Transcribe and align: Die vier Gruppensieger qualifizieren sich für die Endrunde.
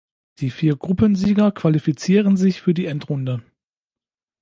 Die 0.39 0.49
vier 0.49 0.77
Gruppensieger 0.77 1.51
qualifizieren 1.51 2.35
sich 2.35 2.59
für 2.59 2.73
die 2.73 2.87
Endrunde. 2.87 3.43